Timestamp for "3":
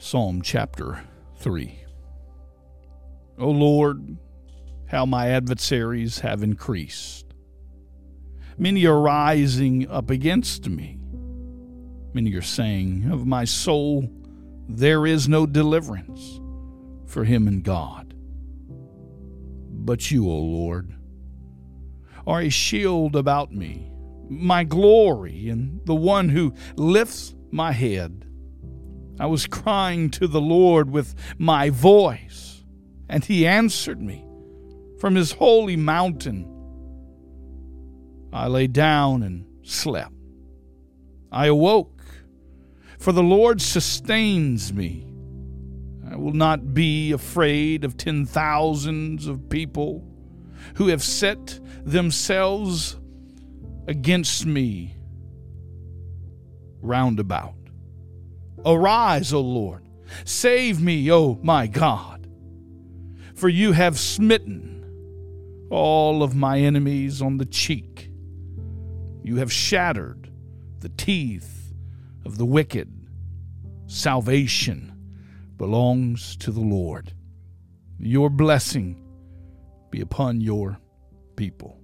1.38-1.84